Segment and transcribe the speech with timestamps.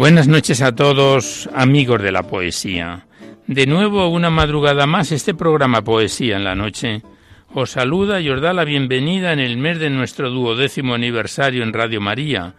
[0.00, 3.06] Buenas noches a todos, amigos de la poesía.
[3.46, 7.02] De nuevo, una madrugada más, este programa Poesía en la Noche
[7.52, 11.74] os saluda y os da la bienvenida en el mes de nuestro duodécimo aniversario en
[11.74, 12.54] Radio María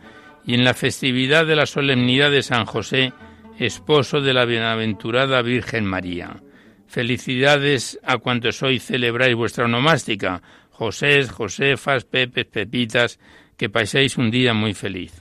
[0.46, 3.12] y en la festividad de la solemnidad de San José,
[3.58, 6.44] esposo de la bienaventurada Virgen María.
[6.86, 13.20] Felicidades a cuantos hoy celebráis vuestra onomástica, José, Josefas, Pepes, Pepitas,
[13.58, 15.21] que paséis un día muy feliz.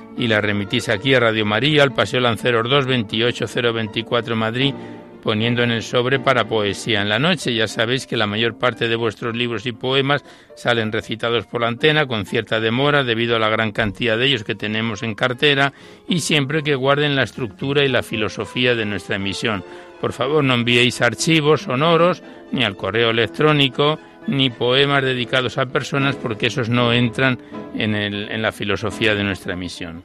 [0.17, 4.73] y las remitís aquí a Radio María, al Paseo Lanceros 2, 28024 Madrid,
[5.21, 7.53] poniendo en el sobre para poesía en la noche.
[7.53, 10.23] Ya sabéis que la mayor parte de vuestros libros y poemas
[10.55, 14.43] salen recitados por la antena con cierta demora debido a la gran cantidad de ellos
[14.43, 15.73] que tenemos en cartera
[16.07, 19.63] y siempre que guarden la estructura y la filosofía de nuestra emisión.
[19.99, 26.15] Por favor, no enviéis archivos sonoros ni al correo electrónico ni poemas dedicados a personas
[26.15, 27.39] porque esos no entran
[27.75, 30.03] en, en la filosofía de nuestra emisión.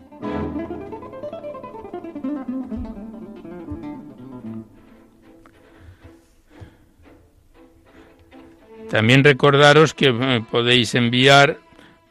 [8.91, 11.59] También recordaros que eh, podéis enviar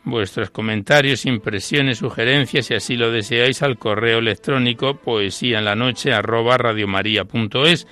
[0.03, 6.13] vuestros comentarios, impresiones, sugerencias, si así lo deseáis, al correo electrónico poesía en la noche
[6.13, 7.87] arroba radiomaria.es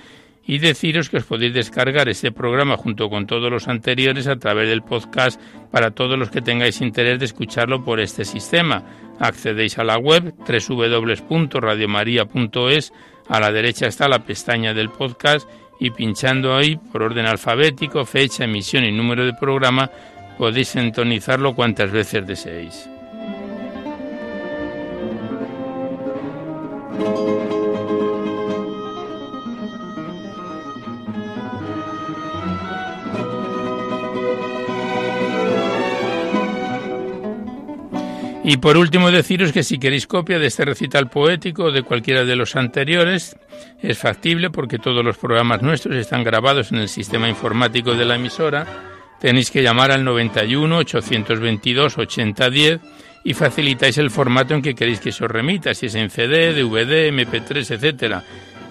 [0.46, 4.68] y deciros que os podéis descargar este programa junto con todos los anteriores a través
[4.68, 5.40] del podcast
[5.70, 8.82] para todos los que tengáis interés de escucharlo por este sistema.
[9.18, 12.92] Accedéis a la web www.radiomaria.es,
[13.28, 15.48] a la derecha está la pestaña del podcast
[15.80, 19.90] y pinchando ahí por orden alfabético, fecha, emisión y número de programa
[20.36, 22.90] podéis sintonizarlo cuantas veces deseéis.
[38.46, 42.26] Y por último deciros que si queréis copia de este recital poético o de cualquiera
[42.26, 43.38] de los anteriores,
[43.80, 48.16] es factible porque todos los programas nuestros están grabados en el sistema informático de la
[48.16, 48.66] emisora.
[49.18, 52.80] Tenéis que llamar al 91 822 8010
[53.24, 56.52] y facilitáis el formato en que queréis que se os remita, si es en CD,
[56.52, 58.22] DVD, MP3, etcétera.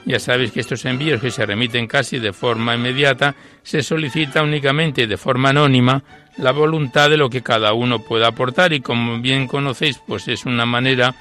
[0.06, 3.34] Ya sabéis que estos envíos que se remiten casi de forma inmediata
[3.64, 6.04] se solicita únicamente de forma anónima
[6.38, 10.46] la voluntad de lo que cada uno pueda aportar y como bien conocéis, pues es
[10.46, 11.16] una manera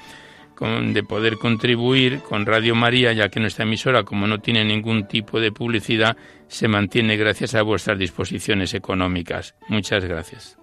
[0.59, 5.39] de poder contribuir con Radio María, ya que nuestra emisora, como no tiene ningún tipo
[5.39, 6.15] de publicidad,
[6.47, 9.55] se mantiene gracias a vuestras disposiciones económicas.
[9.67, 10.57] Muchas gracias.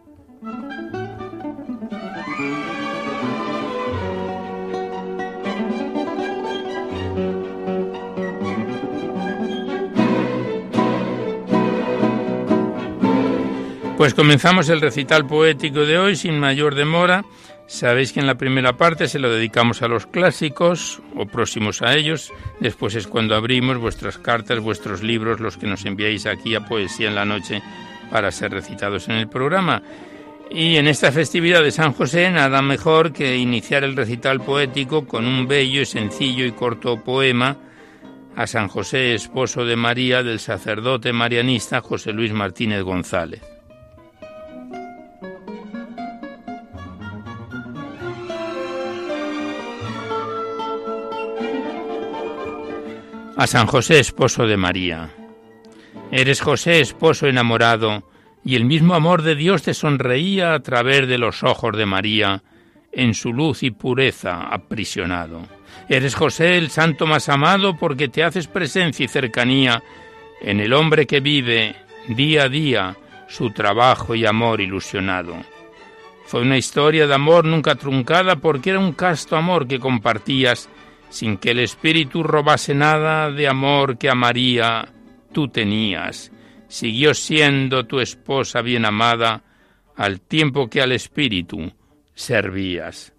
[14.00, 17.22] Pues comenzamos el recital poético de hoy sin mayor demora.
[17.66, 21.94] Sabéis que en la primera parte se lo dedicamos a los clásicos o próximos a
[21.94, 22.32] ellos.
[22.60, 27.08] Después es cuando abrimos vuestras cartas, vuestros libros, los que nos enviáis aquí a Poesía
[27.08, 27.60] en la Noche
[28.10, 29.82] para ser recitados en el programa.
[30.50, 35.26] Y en esta festividad de San José nada mejor que iniciar el recital poético con
[35.26, 37.54] un bello, sencillo y corto poema
[38.34, 43.49] a San José, esposo de María, del sacerdote marianista José Luis Martínez González.
[53.40, 55.08] A San José, esposo de María.
[56.12, 58.06] Eres José, esposo enamorado,
[58.44, 62.42] y el mismo amor de Dios te sonreía a través de los ojos de María,
[62.92, 65.40] en su luz y pureza aprisionado.
[65.88, 69.82] Eres José el santo más amado porque te haces presencia y cercanía
[70.42, 71.76] en el hombre que vive
[72.08, 72.94] día a día
[73.26, 75.34] su trabajo y amor ilusionado.
[76.26, 80.68] Fue una historia de amor nunca truncada porque era un casto amor que compartías
[81.10, 84.88] sin que el espíritu robase nada de amor que a María
[85.32, 86.32] tú tenías
[86.70, 89.42] siguió siendo tu esposa bien amada
[89.96, 91.72] al tiempo que al Espíritu
[92.14, 93.12] servías.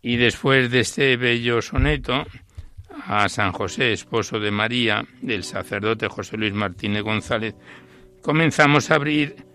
[0.00, 2.24] Y después de este bello soneto,
[3.04, 7.54] a San José, esposo de María, del sacerdote José Luis Martínez González,
[8.22, 9.47] comenzamos a abrir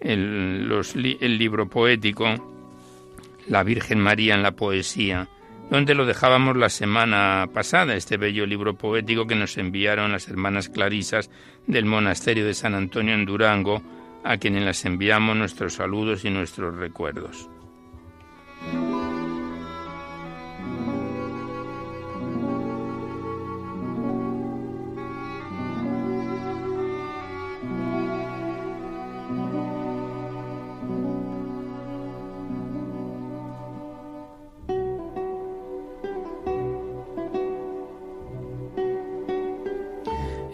[0.00, 2.26] el, libro poético
[3.46, 5.28] La Virgen María en la poesía,
[5.70, 10.68] donde lo dejábamos la semana pasada, este bello libro poético que nos enviaron las hermanas
[10.68, 11.30] clarisas
[11.66, 13.82] del monasterio de San Antonio en Durango,
[14.24, 17.48] a quienes las enviamos nuestros saludos y nuestros recuerdos.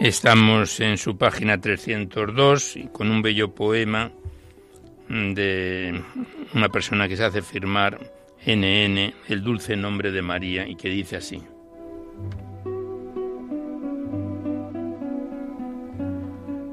[0.06, 4.12] Estamos en su página 302 y con un bello poema
[5.08, 6.00] de
[6.54, 7.98] una persona que se hace firmar
[8.46, 11.42] NN, el dulce nombre de María, y que dice así.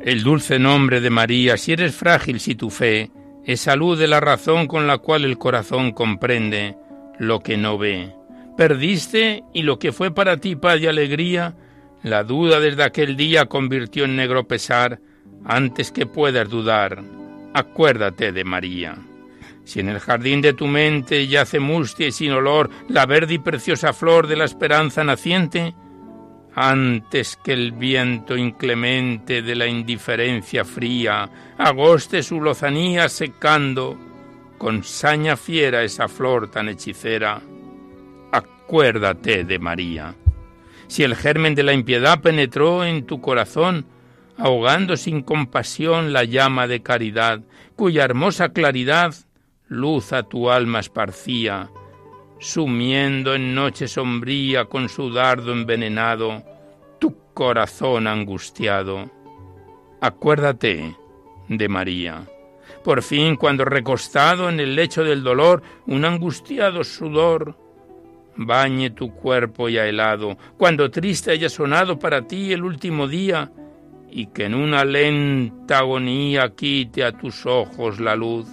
[0.05, 3.09] El dulce nombre de María, si eres frágil, si tu fe
[3.45, 6.77] es salud de la razón con la cual el corazón comprende
[7.17, 8.13] lo que no ve.
[8.55, 11.55] Perdiste y lo que fue para ti paz y alegría,
[12.03, 14.99] la duda desde aquel día convirtió en negro pesar,
[15.45, 17.01] antes que puedas dudar,
[17.53, 18.97] acuérdate de María.
[19.63, 23.39] Si en el jardín de tu mente yace mustia y sin olor la verde y
[23.39, 25.73] preciosa flor de la esperanza naciente,
[26.53, 33.97] antes que el viento inclemente de la indiferencia fría agoste su lozanía secando,
[34.57, 37.41] con saña fiera esa flor tan hechicera,
[38.31, 40.15] acuérdate de María
[40.93, 43.87] si el germen de la impiedad penetró en tu corazón,
[44.37, 47.41] ahogando sin compasión la llama de caridad,
[47.75, 49.15] cuya hermosa claridad
[49.67, 51.71] luz a tu alma esparcía,
[52.39, 56.43] sumiendo en noche sombría con su dardo envenenado
[56.99, 59.09] tu corazón angustiado.
[59.99, 60.95] Acuérdate
[61.47, 62.27] de María.
[62.83, 67.62] Por fin, cuando recostado en el lecho del dolor, un angustiado sudor
[68.35, 73.51] bañe tu cuerpo ya helado, cuando triste haya sonado para ti el último día,
[74.09, 78.47] y que en una lenta agonía quite a tus ojos la luz.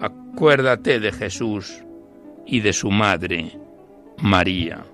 [0.00, 1.84] Acuérdate de Jesús
[2.44, 3.58] y de su madre,
[4.20, 4.84] María.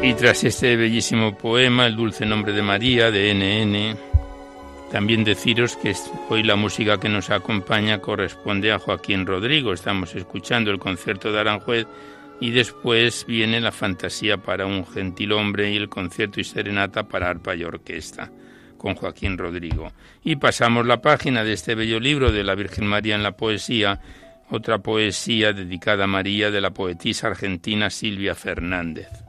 [0.00, 3.98] Y tras este bellísimo poema, El dulce nombre de María, de NN,
[4.92, 5.94] también deciros que
[6.28, 9.72] hoy la música que nos acompaña corresponde a Joaquín Rodrigo.
[9.72, 11.86] Estamos escuchando el concierto de Aranjuez
[12.40, 17.28] y después viene la fantasía para un gentil hombre y el concierto y serenata para
[17.28, 18.30] arpa y orquesta
[18.78, 19.92] con Joaquín Rodrigo.
[20.22, 24.00] Y pasamos la página de este bello libro de la Virgen María en la poesía,
[24.48, 29.27] otra poesía dedicada a María de la poetisa argentina Silvia Fernández.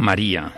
[0.00, 0.54] María,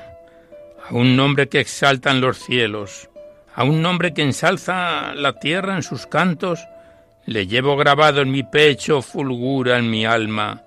[0.88, 3.10] a un nombre que exaltan los cielos,
[3.52, 6.60] a un nombre que ensalza la tierra en sus cantos,
[7.26, 10.62] le llevo grabado en mi pecho, fulgura en mi alma,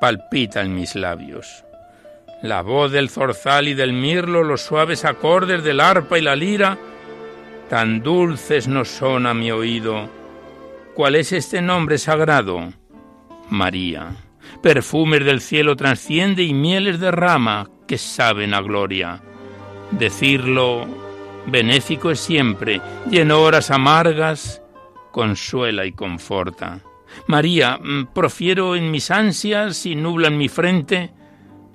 [0.00, 1.64] palpita en mis labios.
[2.42, 6.76] La voz del zorzal y del mirlo, los suaves acordes del arpa y la lira,
[7.70, 10.10] tan dulces nos son a mi oído.
[10.96, 12.72] ¿Cuál es este nombre sagrado?
[13.50, 14.16] María.
[14.64, 19.20] Perfumes del cielo transciende y mieles derrama que saben a gloria.
[19.90, 20.86] Decirlo
[21.46, 24.62] benéfico es siempre, y en horas amargas
[25.12, 26.80] consuela y conforta.
[27.28, 31.12] María, mm, profiero en mis ansias y nublan mi frente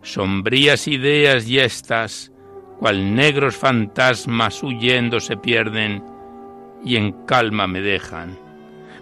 [0.01, 2.32] sombrías ideas y estas,
[2.80, 6.03] cual negros fantasmas huyendo se pierden
[6.84, 8.38] y en calma me dejan.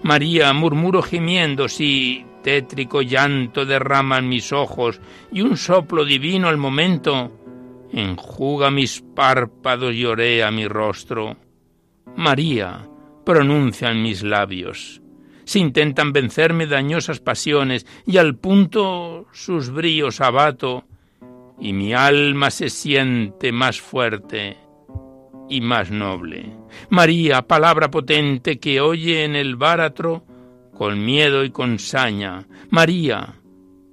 [0.04, 5.00] María, murmuro gimiendo, si tétrico llanto derraman mis ojos
[5.32, 7.32] y un soplo divino al momento
[7.92, 11.38] enjuga mis párpados y orea mi rostro.
[12.16, 12.88] María,
[13.26, 15.02] pronuncian mis labios.
[15.44, 20.86] Si intentan vencerme dañosas pasiones y al punto sus bríos abato,
[21.60, 24.58] y mi alma se siente más fuerte
[25.50, 26.56] y más noble.
[26.90, 30.24] María, palabra potente que oye en el báratro
[30.80, 32.46] con miedo y con saña.
[32.70, 33.34] María,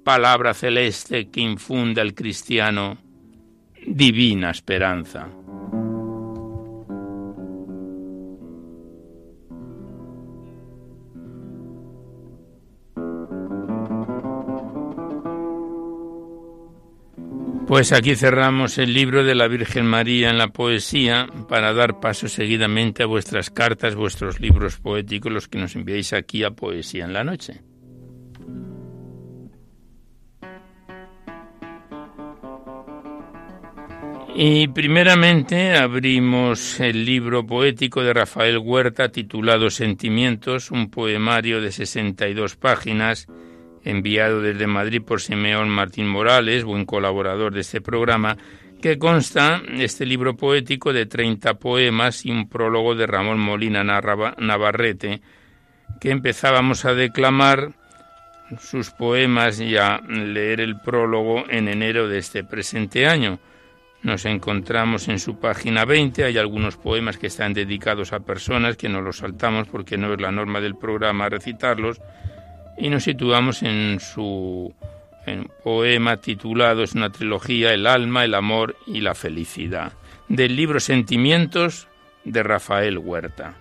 [0.05, 2.97] palabra celeste que infunde al cristiano
[3.85, 5.27] divina esperanza.
[17.67, 22.29] Pues aquí cerramos el libro de la Virgen María en la poesía para dar paso
[22.29, 27.11] seguidamente a vuestras cartas, vuestros libros poéticos, los que nos enviáis aquí a Poesía en
[27.11, 27.61] la Noche.
[34.33, 42.55] Y primeramente abrimos el libro poético de Rafael Huerta titulado Sentimientos, un poemario de 62
[42.55, 43.27] páginas
[43.87, 48.37] enviado desde Madrid por Simeón Martín Morales, buen colaborador de este programa,
[48.81, 55.21] que consta este libro poético de 30 poemas y un prólogo de Ramón Molina Navarrete,
[56.01, 57.71] que empezábamos a declamar
[58.59, 63.39] sus poemas y a leer el prólogo en enero de este presente año.
[64.03, 68.89] Nos encontramos en su página 20, hay algunos poemas que están dedicados a personas que
[68.89, 71.99] no los saltamos porque no es la norma del programa recitarlos,
[72.77, 74.73] y nos situamos en su
[75.63, 79.93] poema titulado, es una trilogía, El alma, el amor y la felicidad,
[80.29, 81.87] del libro Sentimientos
[82.23, 83.55] de Rafael Huerta.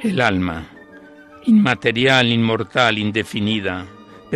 [0.00, 0.64] El alma,
[1.46, 3.86] inmaterial, inmortal, indefinida,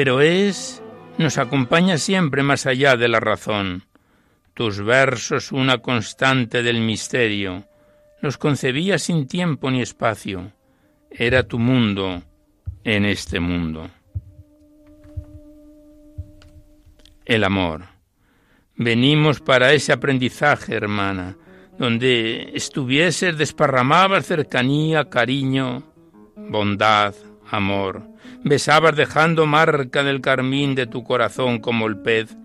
[0.03, 0.83] pero es,
[1.19, 3.85] nos acompaña siempre más allá de la razón.
[4.55, 7.67] Tus versos una constante del misterio,
[8.23, 10.53] los concebía sin tiempo ni espacio,
[11.11, 12.23] era tu mundo
[12.83, 13.91] en este mundo.
[17.27, 17.85] El amor.
[18.77, 21.37] Venimos para ese aprendizaje, hermana,
[21.79, 25.83] donde estuvieses desparramabas cercanía, cariño,
[26.37, 27.15] bondad,
[27.51, 28.03] amor,
[28.45, 32.37] besabas dejando marca del carmín de tu corazón como el pez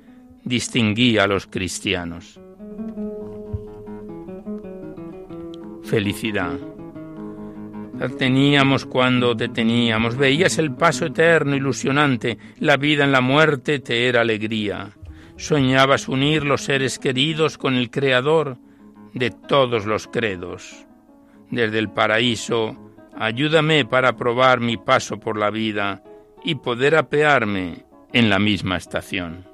[0.43, 2.39] distinguía a los cristianos.
[5.83, 6.57] Felicidad.
[7.97, 13.79] La teníamos cuando te teníamos, veías el paso eterno, ilusionante, la vida en la muerte
[13.79, 14.91] te era alegría.
[15.37, 18.57] Soñabas unir los seres queridos con el Creador
[19.13, 20.85] de todos los credos.
[21.49, 22.84] Desde el paraíso
[23.17, 26.03] Ayúdame para probar mi paso por la vida
[26.43, 29.45] y poder apearme en la misma estación.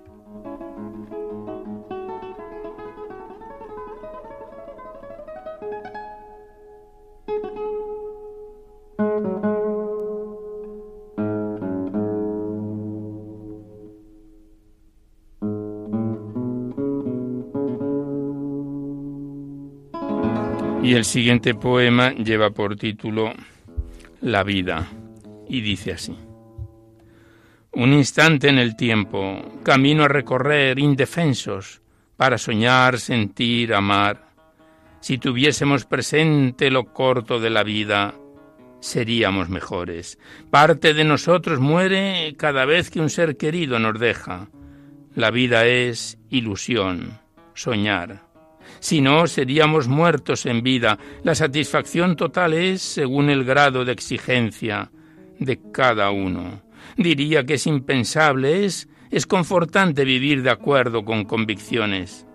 [20.92, 23.32] Y el siguiente poema lleva por título
[24.20, 24.90] La vida
[25.48, 26.14] y dice así.
[27.72, 31.82] Un instante en el tiempo, camino a recorrer indefensos
[32.18, 34.34] para soñar, sentir, amar.
[35.00, 38.14] Si tuviésemos presente lo corto de la vida,
[38.82, 40.20] seríamos mejores.
[40.50, 44.50] Parte de nosotros muere cada vez que un ser querido nos deja.
[45.16, 47.18] La vida es ilusión,
[47.54, 48.30] soñar
[48.80, 50.98] Si no, seríamos muertos en vida.
[51.24, 54.92] La satisfacción total es según el grado de exigencia
[55.40, 56.62] de cada uno.
[56.98, 62.26] Diría que es impensable, es, es confortante vivir de acuerdo con convicciones.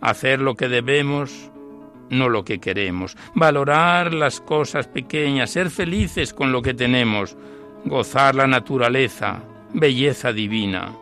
[0.00, 1.50] Hacer lo que debemos,
[2.10, 3.16] no lo que queremos.
[3.34, 7.36] Valorar las cosas pequeñas, ser felices con lo que tenemos,
[7.84, 9.42] gozar la naturaleza,
[9.72, 10.96] belleza divina.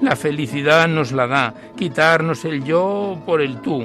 [0.00, 3.84] La felicidad nos la da, quitarnos el yo por el tú.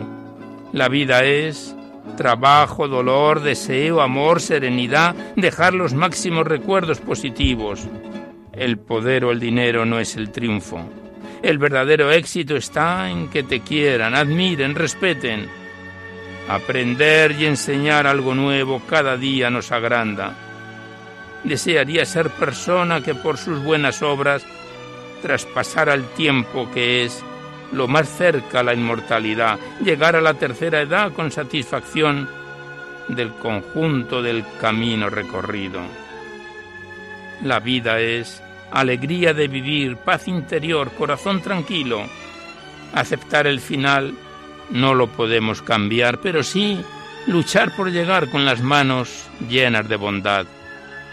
[0.73, 1.75] La vida es
[2.15, 7.87] trabajo, dolor, deseo, amor, serenidad, dejar los máximos recuerdos positivos.
[8.51, 10.81] El poder o el dinero no es el triunfo.
[11.43, 15.47] El verdadero éxito está en que te quieran, admiren, respeten.
[16.49, 20.33] Aprender y enseñar algo nuevo cada día nos agranda.
[21.43, 24.43] Desearía ser persona que por sus buenas obras
[25.21, 27.23] traspasara el tiempo que es
[27.71, 32.29] lo más cerca a la inmortalidad, llegar a la tercera edad con satisfacción
[33.09, 35.81] del conjunto del camino recorrido.
[37.43, 42.03] La vida es alegría de vivir, paz interior, corazón tranquilo.
[42.93, 44.13] Aceptar el final
[44.71, 46.79] no lo podemos cambiar, pero sí
[47.27, 50.45] luchar por llegar con las manos llenas de bondad.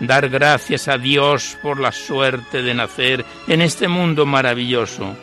[0.01, 5.17] Dar gracias a Dios por la suerte de nacer en este mundo maravilloso.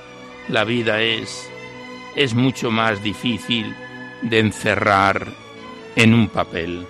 [0.47, 1.51] La vida es
[2.15, 3.73] es mucho más difícil
[4.21, 5.27] de encerrar
[5.95, 6.85] en un papel.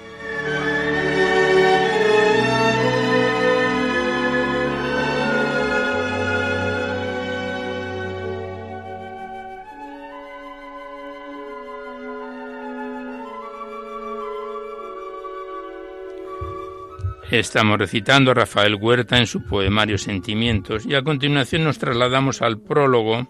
[17.32, 22.60] Estamos recitando a Rafael Huerta en su poemario Sentimientos y a continuación nos trasladamos al
[22.60, 23.26] prólogo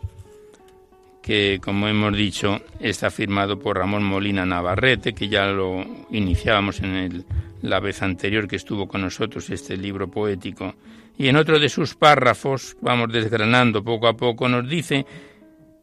[1.22, 6.96] que, como hemos dicho, está firmado por Ramón Molina Navarrete, que ya lo iniciábamos en
[6.96, 7.26] el,
[7.62, 10.74] la vez anterior que estuvo con nosotros este libro poético.
[11.16, 15.06] Y en otro de sus párrafos, vamos desgranando poco a poco, nos dice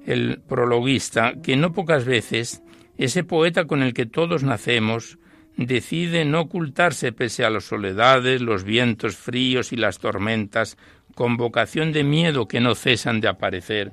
[0.04, 2.64] el prologuista que no pocas veces
[2.96, 5.18] ese poeta con el que todos nacemos
[5.58, 10.78] decide no ocultarse pese a las soledades, los vientos fríos y las tormentas,
[11.14, 13.92] con vocación de miedo que no cesan de aparecer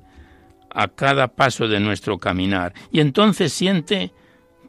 [0.69, 2.73] a cada paso de nuestro caminar.
[2.91, 4.11] Y entonces siente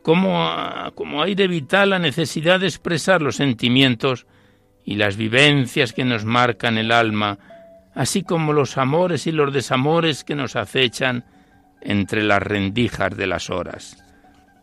[0.03, 4.27] como, aire vital la necesidad de expresar los sentimientos
[4.85, 7.39] y las vivencias que nos marcan el alma,
[7.95, 11.25] así como los amores y los desamores que nos acechan
[11.83, 14.06] entre las rendijas de las horas.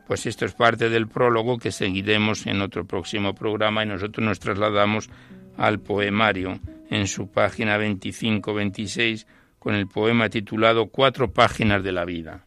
[0.08, 4.40] Pues esto es parte del prólogo que seguiremos en otro próximo programa y nosotros nos
[4.40, 5.10] trasladamos
[5.58, 9.26] al poemario en su página 25-26
[9.60, 12.46] con el poema titulado Cuatro páginas de la vida.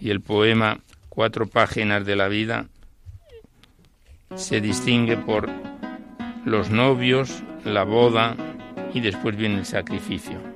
[0.00, 0.78] Y el poema
[1.08, 2.66] Cuatro páginas de la vida
[4.34, 5.48] se distingue por
[6.44, 8.36] los novios, la boda
[8.92, 10.53] y después viene el sacrificio.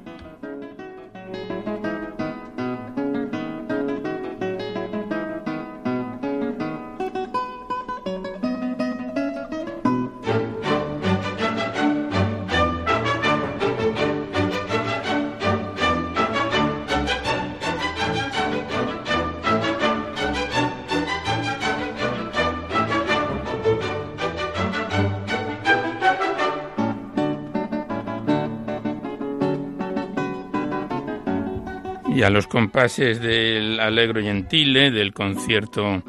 [32.18, 36.02] Y a los compases del Alegro Gentile, del concierto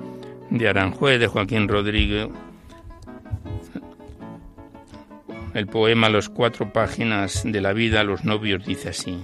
[0.50, 2.28] de Aranjuez de Joaquín Rodríguez,
[5.54, 9.22] el poema Los cuatro páginas de la vida, los novios dice así.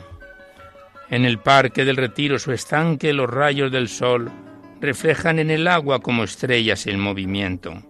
[1.09, 4.31] En el parque del retiro su estanque los rayos del sol
[4.79, 7.81] reflejan en el agua como estrellas el movimiento.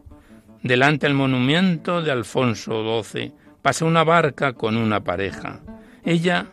[0.63, 5.59] Delante del monumento de Alfonso XII pasa una barca con una pareja.
[6.05, 6.45] Ella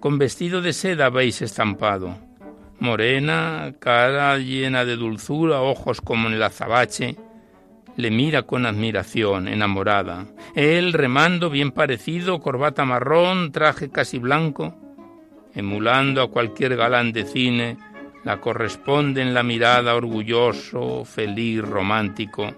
[0.00, 2.16] con vestido de seda habéis estampado.
[2.78, 7.16] Morena, cara llena de dulzura, ojos como en el azabache,
[7.96, 10.26] le mira con admiración, enamorada.
[10.54, 14.76] Él, remando, bien parecido, corbata marrón, traje casi blanco,
[15.54, 17.76] emulando a cualquier galán de cine,
[18.22, 22.54] la corresponde en la mirada orgulloso, feliz, romántico,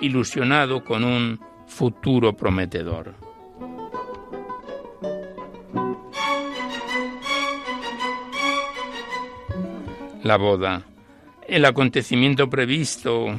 [0.00, 3.29] ilusionado con un futuro prometedor.
[10.22, 10.82] La boda.
[11.46, 13.34] El acontecimiento previsto,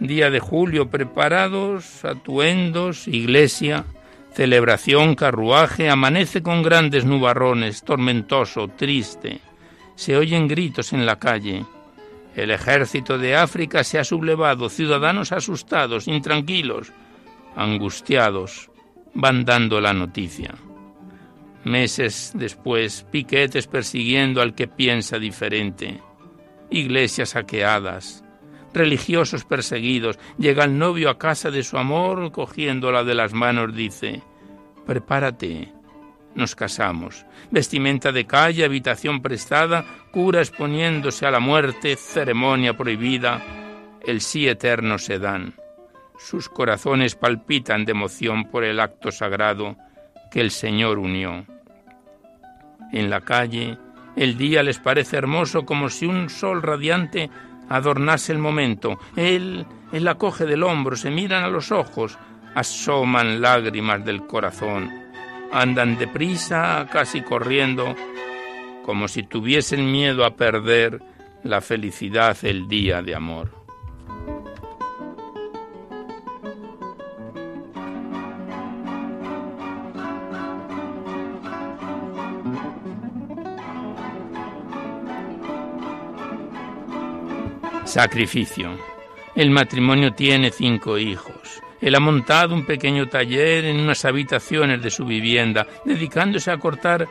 [0.00, 3.84] día de julio, preparados, atuendos, iglesia,
[4.32, 9.40] celebración, carruaje, amanece con grandes nubarrones, tormentoso, triste.
[9.96, 11.64] Se oyen gritos en la calle.
[12.36, 16.92] El ejército de África se ha sublevado, ciudadanos asustados, intranquilos,
[17.56, 18.70] angustiados,
[19.14, 20.54] van dando la noticia.
[21.64, 26.00] Meses después, piquetes persiguiendo al que piensa diferente,
[26.70, 28.24] iglesias saqueadas,
[28.72, 30.18] religiosos perseguidos.
[30.38, 34.22] Llega el novio a casa de su amor, cogiéndola de las manos, dice,
[34.86, 35.72] prepárate,
[36.34, 37.26] nos casamos.
[37.50, 43.42] Vestimenta de calle, habitación prestada, cura exponiéndose a la muerte, ceremonia prohibida,
[44.06, 45.54] el sí eterno se dan.
[46.18, 49.76] Sus corazones palpitan de emoción por el acto sagrado
[50.30, 51.46] que el Señor unió.
[52.92, 53.78] En la calle,
[54.18, 57.30] el día les parece hermoso como si un sol radiante
[57.68, 58.98] adornase el momento.
[59.16, 62.18] Él, él la coge del hombro, se miran a los ojos,
[62.54, 64.90] asoman lágrimas del corazón.
[65.52, 67.94] Andan deprisa, casi corriendo,
[68.84, 71.00] como si tuviesen miedo a perder
[71.44, 73.57] la felicidad el día de amor.
[87.88, 88.78] Sacrificio.
[89.34, 91.62] El matrimonio tiene cinco hijos.
[91.80, 97.08] Él ha montado un pequeño taller en unas habitaciones de su vivienda, dedicándose a cortar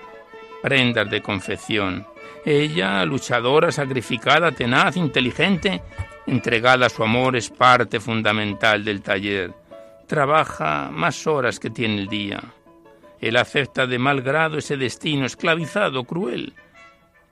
[0.62, 2.06] prendas de confección.
[2.46, 5.82] Ella, luchadora, sacrificada, tenaz, inteligente,
[6.28, 9.56] entregada a su amor, es parte fundamental del taller.
[10.06, 12.40] Trabaja más horas que tiene el día.
[13.20, 16.54] Él acepta de mal grado ese destino esclavizado, cruel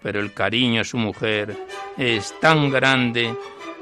[0.05, 1.57] pero el cariño a su mujer
[1.97, 3.35] es tan grande,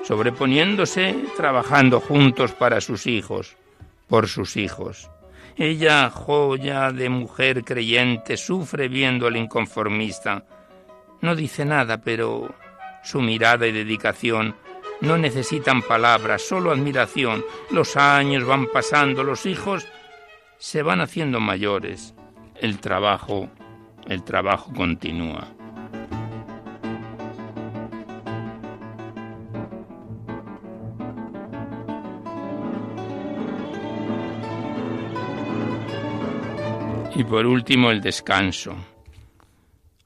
[0.06, 3.58] sobreponiéndose, trabajando juntos para sus hijos,
[4.08, 5.10] por sus hijos.
[5.58, 10.46] Ella, joya de mujer creyente, sufre viendo al inconformista.
[11.20, 12.56] No dice nada, pero
[13.04, 14.56] su mirada y dedicación
[15.02, 17.44] no necesitan palabras, solo admiración.
[17.70, 19.86] Los años van pasando, los hijos
[20.58, 22.16] se van haciendo mayores.
[22.56, 23.50] El trabajo,
[24.08, 25.54] el trabajo continúa.
[37.16, 38.76] Y por último, el descanso.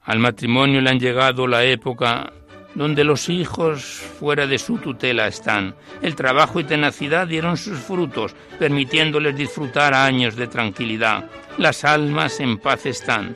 [0.02, 2.32] Al matrimonio le han llegado la época
[2.74, 5.74] donde los hijos fuera de su tutela están.
[6.00, 11.28] El trabajo y tenacidad dieron sus frutos, permitiéndoles disfrutar años de tranquilidad.
[11.56, 13.34] Las almas en paz están.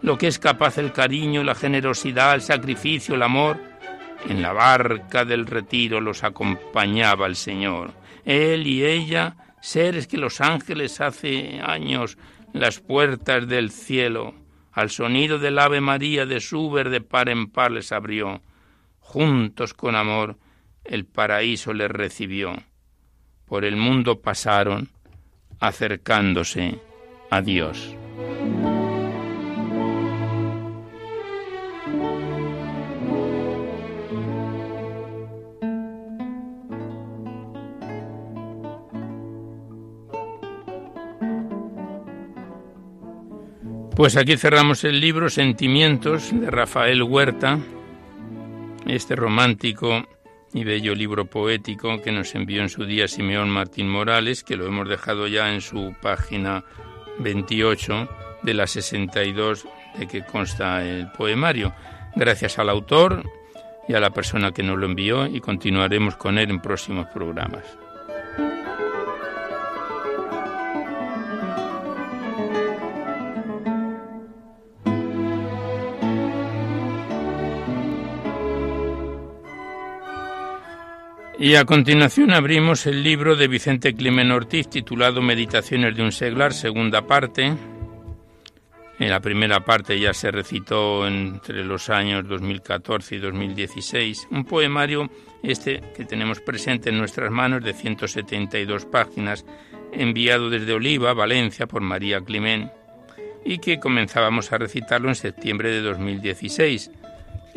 [0.00, 3.58] Lo que es capaz el cariño, la generosidad, el sacrificio, el amor,
[4.28, 7.92] en la barca del retiro los acompañaba el Señor.
[8.24, 12.16] Él y ella, seres que los ángeles hace años
[12.52, 14.34] las puertas del cielo,
[14.72, 18.40] al sonido del Ave María de Suber de par en par les abrió.
[18.98, 20.38] Juntos con amor
[20.84, 22.54] el paraíso les recibió.
[23.46, 24.88] Por el mundo pasaron,
[25.60, 26.78] acercándose
[27.30, 27.94] a Dios.
[43.94, 47.58] Pues aquí cerramos el libro Sentimientos de Rafael Huerta,
[48.86, 50.06] este romántico
[50.54, 54.66] y bello libro poético que nos envió en su día Simeón Martín Morales, que lo
[54.66, 56.64] hemos dejado ya en su página
[57.18, 58.08] 28
[58.42, 59.66] de la 62
[59.98, 61.74] de que consta el poemario.
[62.16, 63.22] Gracias al autor
[63.88, 67.81] y a la persona que nos lo envió y continuaremos con él en próximos programas.
[81.42, 86.52] Y a continuación abrimos el libro de Vicente Climen Ortiz titulado Meditaciones de un seglar,
[86.52, 87.52] segunda parte.
[89.00, 95.10] En la primera parte ya se recitó entre los años 2014 y 2016 un poemario
[95.42, 99.44] este que tenemos presente en nuestras manos de 172 páginas,
[99.92, 102.70] enviado desde Oliva, Valencia, por María Climen,
[103.44, 106.92] y que comenzábamos a recitarlo en septiembre de 2016.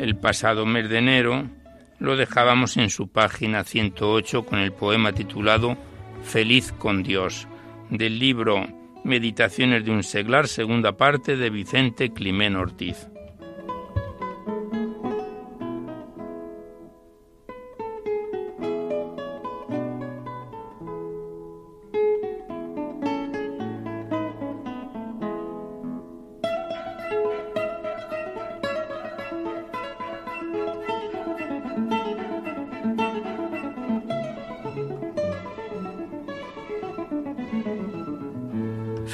[0.00, 1.48] El pasado mes de enero
[1.98, 5.76] lo dejábamos en su página 108 con el poema titulado
[6.22, 7.48] Feliz con Dios,
[7.90, 8.66] del libro
[9.04, 13.08] Meditaciones de un seglar, segunda parte de Vicente Climén Ortiz.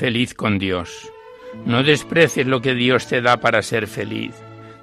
[0.03, 1.13] Feliz con Dios.
[1.65, 4.35] No desprecies lo que Dios te da para ser feliz.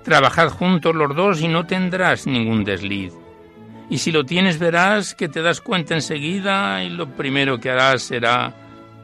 [0.02, 3.14] Trabajad juntos los dos y no tendrás ningún desliz.
[3.90, 8.04] Y si lo tienes verás que te das cuenta enseguida y lo primero que harás
[8.04, 8.56] será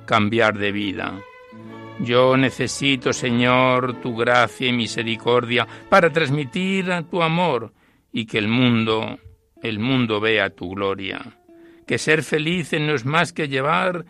[0.06, 1.20] cambiar de vida.
[2.00, 7.74] Yo necesito, Señor, tu gracia y misericordia para transmitir tu amor
[8.14, 9.20] y que el mundo,
[9.62, 11.40] el mundo vea tu gloria.
[11.86, 14.06] Que ser feliz no es más que llevar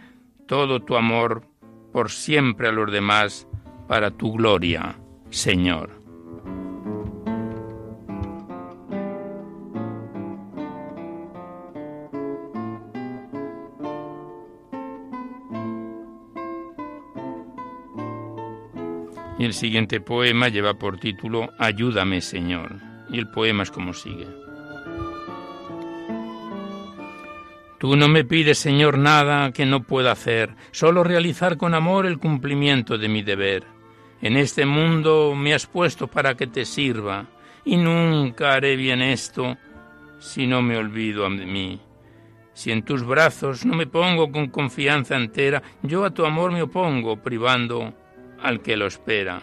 [0.45, 1.54] todo tu amor
[1.95, 3.47] por siempre a los demás
[3.87, 5.91] para tu gloria, Señor.
[19.39, 22.75] Y el siguiente poema lleva por título Ayúdame, Señor.
[23.09, 24.44] Y el poema es como sigue.
[27.77, 32.19] Tú no me pides, Señor, nada que no pueda hacer, solo realizar con amor el
[32.19, 33.65] cumplimiento de mi deber.
[34.21, 37.25] En este mundo me has puesto para que te sirva,
[37.65, 39.57] y nunca haré bien esto
[40.19, 41.81] si no me olvido de mí.
[42.53, 46.61] Si en tus brazos no me pongo con confianza entera, yo a tu amor me
[46.61, 47.93] opongo, privando
[48.41, 49.41] al que lo espera.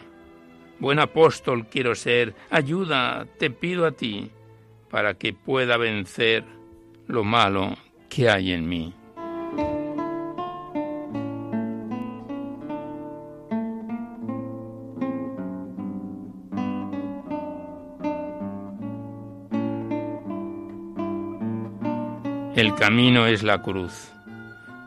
[0.79, 4.31] Buen apóstol quiero ser, ayuda, te pido a ti,
[4.89, 6.45] para que pueda vencer
[7.07, 7.77] lo malo
[8.15, 8.93] que hay en mí.
[22.55, 24.13] El camino es la cruz.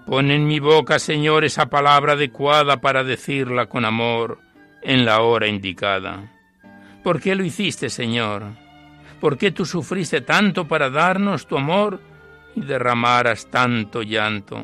[0.06, 4.38] Pon en mi boca, Señor, esa palabra adecuada para decirla con amor
[4.84, 6.32] en la hora indicada.
[7.04, 8.44] ¿Por qué lo hiciste, Señor?
[9.20, 12.00] ¿Por qué tú sufriste tanto para darnos tu amor
[12.56, 14.64] y derramaras tanto llanto?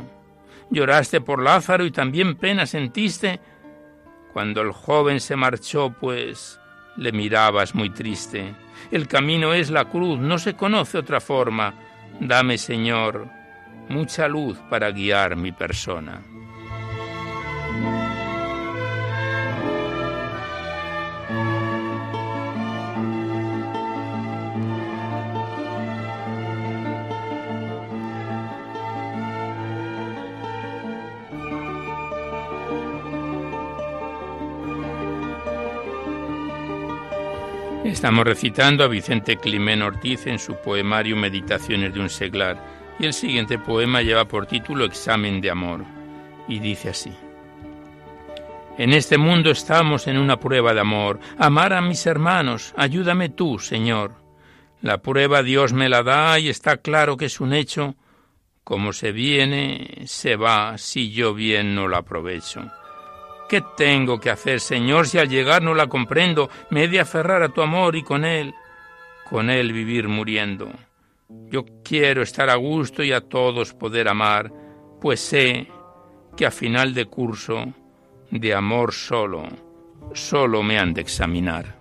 [0.70, 3.40] Lloraste por Lázaro y también pena sentiste
[4.34, 6.60] cuando el joven se marchó, pues
[6.98, 8.56] le mirabas muy triste.
[8.90, 11.74] El camino es la cruz, no se conoce otra forma.
[12.20, 13.28] Dame, Señor,
[13.90, 16.22] mucha luz para guiar mi persona.
[37.92, 42.58] Estamos recitando a Vicente Climén Ortiz en su poemario Meditaciones de un seglar
[42.98, 45.84] y el siguiente poema lleva por título Examen de Amor
[46.48, 47.12] y dice así.
[48.78, 51.20] En este mundo estamos en una prueba de amor.
[51.38, 54.14] Amar a mis hermanos, ayúdame tú, Señor.
[54.82, 57.96] La prueba Dios me la da y está claro que es un hecho.
[58.64, 62.72] Como se viene, se va si yo bien no lo aprovecho.
[63.52, 66.50] ¿Qué tengo que hacer, Señor, si al llegar no la comprendo?
[66.70, 68.56] Me he de aferrar a tu amor y con él,
[69.30, 70.72] con él vivir muriendo.
[71.28, 74.50] Yo quiero estar a gusto y a todos poder amar,
[75.02, 75.68] pues sé
[76.38, 77.74] que a final de curso,
[78.30, 79.44] de amor solo,
[80.14, 81.81] solo me han de examinar.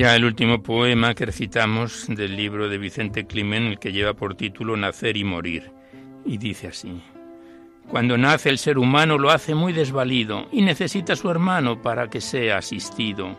[0.00, 4.34] Ya el último poema que recitamos del libro de Vicente Climen, el que lleva por
[4.34, 5.72] título Nacer y Morir.
[6.24, 7.02] Y dice así.
[7.86, 12.08] Cuando nace el ser humano lo hace muy desvalido y necesita a su hermano para
[12.08, 13.38] que sea asistido.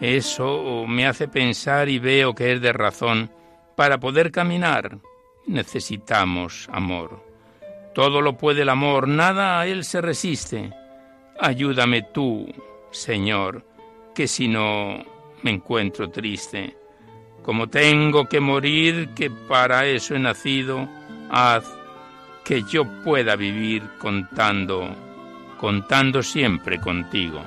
[0.00, 3.30] Eso me hace pensar y veo que es de razón.
[3.76, 5.00] Para poder caminar
[5.46, 7.22] necesitamos amor.
[7.94, 10.72] Todo lo puede el amor, nada a él se resiste.
[11.38, 12.46] Ayúdame tú,
[12.90, 13.66] Señor,
[14.14, 16.76] que si no me encuentro triste.
[17.42, 20.88] Como tengo que morir, que para eso he nacido,
[21.30, 21.64] haz
[22.44, 24.94] que yo pueda vivir contando,
[25.58, 27.42] contando siempre contigo.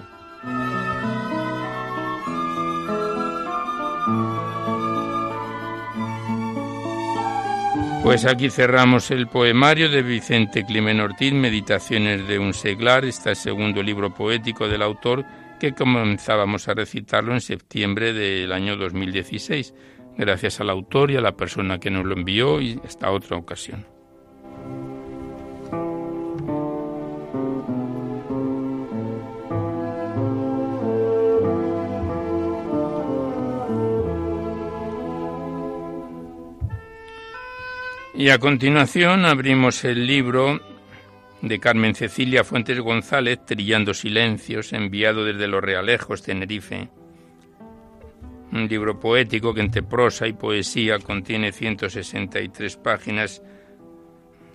[8.03, 13.38] Pues aquí cerramos el poemario de Vicente Climen Ortiz, Meditaciones de un seglar, está el
[13.38, 15.23] segundo libro poético del autor
[15.63, 19.73] que comenzábamos a recitarlo en septiembre del año 2016,
[20.17, 23.86] gracias al autor y a la persona que nos lo envió y hasta otra ocasión.
[38.13, 40.72] Y a continuación abrimos el libro
[41.43, 46.88] de Carmen Cecilia Fuentes González, Trillando Silencios, enviado desde Los Realejos, Tenerife.
[48.53, 53.43] Un libro poético que entre prosa y poesía contiene 163 páginas,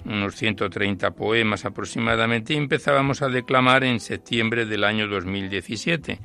[0.07, 6.19] unos 130 poemas aproximadamente, empezábamos a declamar en septiembre del año 2017.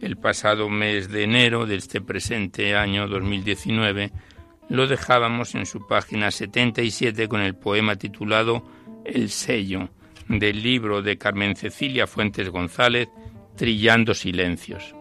[0.00, 4.10] El pasado mes de enero de este presente año 2019
[4.70, 8.64] lo dejábamos en su página 77 con el poema titulado
[9.04, 9.90] El sello
[10.28, 13.08] del libro de Carmen Cecilia Fuentes González,
[13.56, 14.94] Trillando Silencios.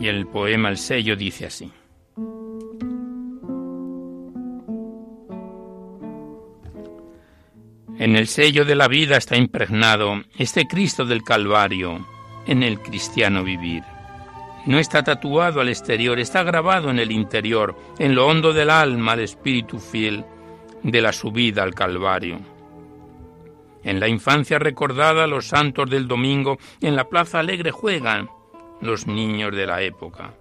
[0.00, 1.70] Y el poema El sello dice así.
[8.02, 12.04] En el sello de la vida está impregnado este Cristo del Calvario,
[12.48, 13.84] en el cristiano vivir.
[14.66, 19.14] No está tatuado al exterior, está grabado en el interior, en lo hondo del alma,
[19.14, 20.24] el espíritu fiel
[20.82, 22.40] de la subida al Calvario.
[23.84, 28.28] En la infancia recordada, los santos del domingo en la plaza alegre juegan
[28.80, 30.34] los niños de la época.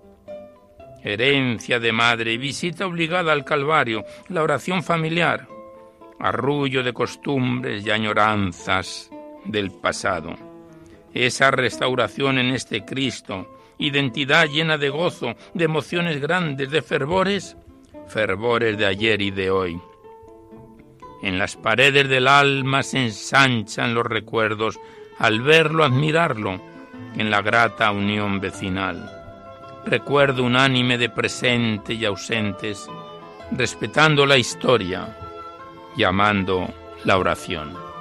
[1.04, 5.48] Herencia de madre, visita obligada al Calvario, la oración familiar,
[6.22, 9.10] arrullo de costumbres y añoranzas
[9.46, 10.36] del pasado.
[11.14, 17.58] Esa restauración en este Cristo, identidad llena de gozo, de emociones grandes, de fervores,
[18.08, 19.82] fervores de ayer y de hoy.
[21.24, 24.80] En las paredes del alma se ensanchan los recuerdos
[25.20, 26.62] al verlo, admirarlo,
[27.16, 29.12] en la grata unión vecinal.
[29.86, 32.88] Recuerdo unánime de presente y ausentes,
[33.52, 35.18] respetando la historia,
[35.96, 36.68] llamando
[37.04, 37.92] la oración.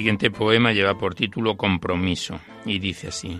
[0.00, 3.38] siguiente poema lleva por título Compromiso y dice así.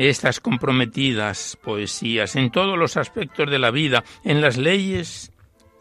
[0.00, 5.30] Estas comprometidas poesías en todos los aspectos de la vida, en las leyes,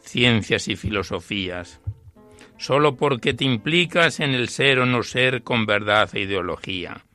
[0.01, 1.79] ciencias y filosofías,
[2.57, 7.05] solo porque te implicas en el ser o no ser con verdad e ideología.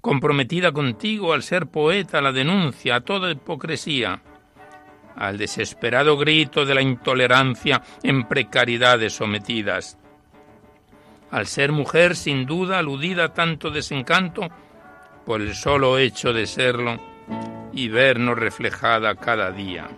[0.00, 4.20] Comprometida contigo al ser poeta, la denuncia, a toda hipocresía,
[5.14, 9.98] al desesperado grito de la intolerancia en precariedades sometidas,
[11.30, 14.48] al ser mujer sin duda aludida a tanto desencanto
[15.30, 16.98] por el solo hecho de serlo
[17.72, 19.88] y vernos reflejada cada día.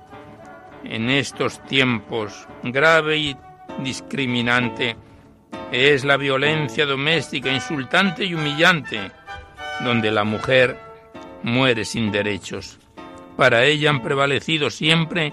[0.85, 3.37] En estos tiempos grave y
[3.79, 4.95] discriminante
[5.71, 9.11] es la violencia doméstica insultante y humillante,
[9.83, 10.77] donde la mujer
[11.43, 12.79] muere sin derechos.
[13.35, 15.33] Para ella han prevalecido siempre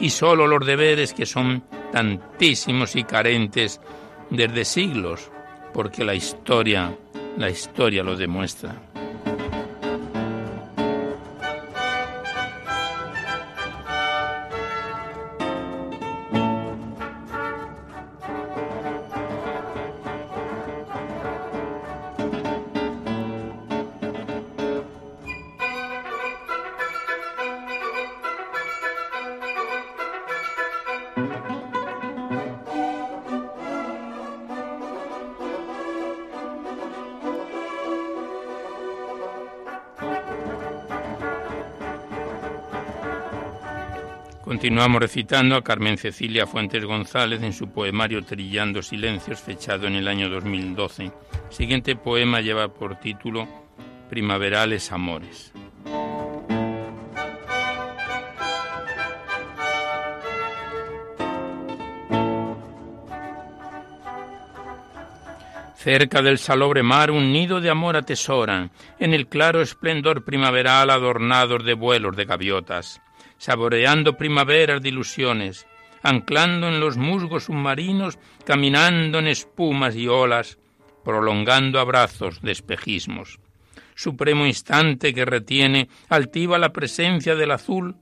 [0.00, 3.80] y solo los deberes que son tantísimos y carentes
[4.28, 5.30] desde siglos
[5.72, 6.98] porque la historia,
[7.38, 8.74] la historia lo demuestra.
[44.66, 50.08] Continuamos recitando a Carmen Cecilia Fuentes González en su poemario Trillando Silencios, fechado en el
[50.08, 51.12] año 2012.
[51.50, 53.46] siguiente poema lleva por título
[54.10, 55.52] Primaverales Amores.
[65.76, 71.64] Cerca del salobre mar un nido de amor atesoran, en el claro esplendor primaveral adornados
[71.64, 73.00] de vuelos de gaviotas
[73.38, 75.66] saboreando primaveras de ilusiones,
[76.02, 80.58] anclando en los musgos submarinos, caminando en espumas y olas,
[81.04, 83.38] prolongando abrazos de espejismos.
[83.94, 87.96] Supremo instante que retiene altiva la presencia del azul,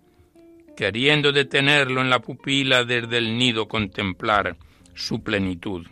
[0.77, 4.57] queriendo detenerlo en la pupila desde el nido contemplar
[4.95, 5.87] su plenitud.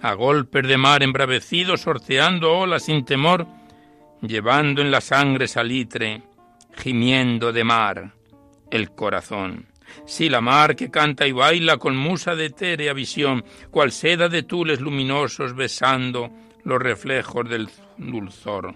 [0.00, 3.46] A golpes de mar embravecido, sorteando olas sin temor,
[4.20, 6.22] llevando en la sangre salitre,
[6.76, 8.14] gimiendo de mar,
[8.70, 9.66] el corazón.
[10.06, 14.42] Si la mar que canta y baila con musa de etérea visión, cual seda de
[14.42, 16.30] tules luminosos besando
[16.64, 17.68] los reflejos del
[17.98, 18.74] dulzor.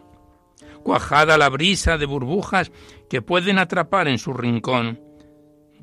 [0.83, 2.71] Cuajada la brisa de burbujas
[3.09, 5.01] que pueden atrapar en su rincón,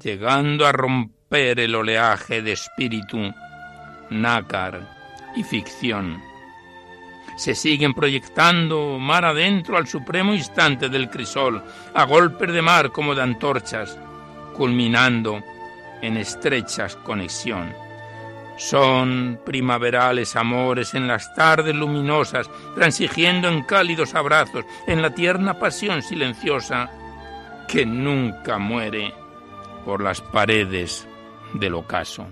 [0.01, 3.17] llegando a romper el oleaje de espíritu,
[4.09, 4.89] nácar
[5.35, 6.32] y ficción.
[7.35, 11.63] Se siguen proyectando mar adentro al supremo instante del crisol,
[11.93, 13.97] a golpes de mar como de antorchas,
[14.55, 15.43] culminando
[16.01, 17.73] en estrechas conexión.
[18.57, 26.03] Son primaverales amores en las tardes luminosas, transigiendo en cálidos abrazos, en la tierna pasión
[26.03, 26.91] silenciosa
[27.67, 29.13] que nunca muere
[29.85, 31.07] por las paredes
[31.53, 32.27] del ocaso.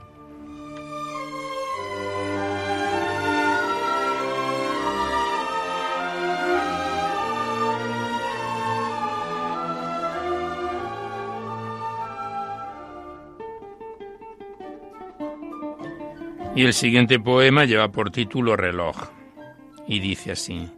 [16.55, 18.97] Y el siguiente poema lleva por título Reloj
[19.87, 20.69] y dice así.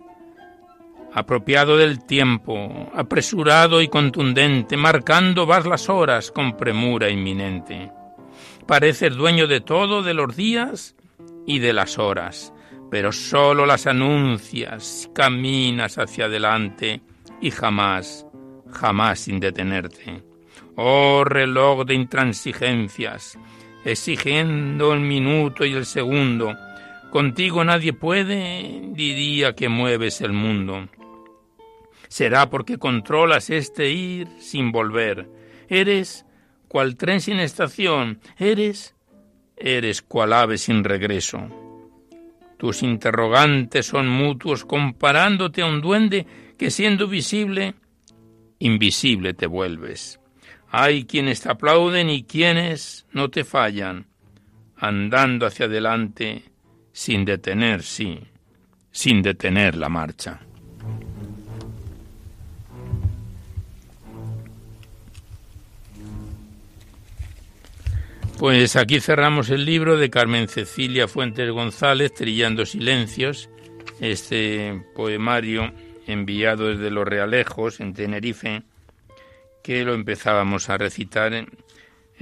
[1.13, 7.91] Apropiado del tiempo, apresurado y contundente, marcando vas las horas con premura inminente.
[8.67, 10.95] Pareces dueño de todo, de los días
[11.45, 12.53] y de las horas,
[12.89, 17.01] pero solo las anuncias, caminas hacia adelante
[17.41, 18.25] y jamás,
[18.71, 20.23] jamás sin detenerte.
[20.75, 23.37] Oh reloj de intransigencias,
[23.85, 26.55] exigiendo el minuto y el segundo.
[27.11, 30.87] Contigo nadie puede, diría que mueves el mundo.
[32.07, 35.27] Será porque controlas este ir sin volver.
[35.67, 36.25] Eres
[36.67, 38.19] cual tren sin estación.
[38.37, 38.95] Eres,
[39.57, 41.49] eres cual ave sin regreso.
[42.57, 46.25] Tus interrogantes son mutuos comparándote a un duende
[46.57, 47.75] que siendo visible,
[48.59, 50.19] invisible te vuelves.
[50.75, 54.07] Hay quienes te aplauden y quienes no te fallan,
[54.75, 56.45] andando hacia adelante
[56.91, 58.19] sin detener, sí,
[58.89, 60.39] sin detener la marcha.
[68.39, 73.47] Pues aquí cerramos el libro de Carmen Cecilia Fuentes González, Trillando Silencios,
[73.99, 75.71] este poemario
[76.07, 78.63] enviado desde Los Realejos, en Tenerife,
[79.63, 81.47] que lo empezábamos a recitar en,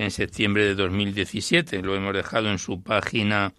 [0.10, 1.82] septiembre de 2017.
[1.82, 3.54] Lo hemos dejado en su página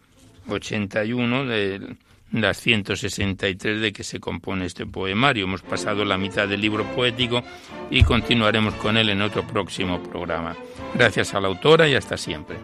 [0.49, 1.97] 81 de
[2.33, 5.45] las 163 de que se compone este poemario.
[5.45, 7.45] Hemos pasado la mitad del libro poético
[7.91, 10.57] y continuaremos con él en otro próximo programa.
[10.95, 12.57] Gracias a la autora y hasta siempre.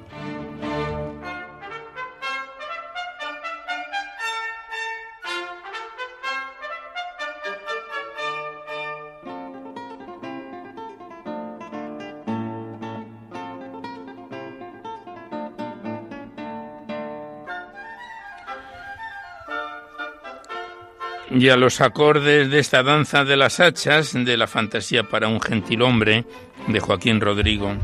[21.38, 25.40] Y a los acordes de esta danza de las hachas de la fantasía para un
[25.40, 26.24] gentil hombre
[26.66, 27.76] de Joaquín Rodrigo.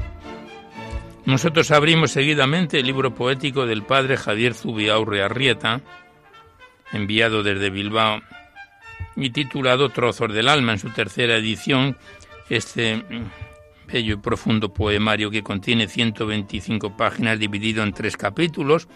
[1.25, 5.81] Nosotros abrimos seguidamente el libro poético del padre Javier Zubiaurre Arrieta,
[6.93, 8.23] enviado desde Bilbao,
[9.15, 11.97] y titulado Trozos del Alma en su tercera edición,
[12.51, 13.05] este
[13.87, 18.89] bello y profundo poemario que contiene 125 páginas dividido en tres capítulos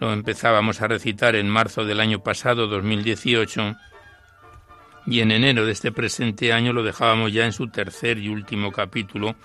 [0.00, 3.76] lo empezábamos a recitar en marzo del año pasado, 2018,
[5.06, 8.72] y en enero de este presente año lo dejábamos ya en su tercer y último
[8.72, 9.36] capítulo,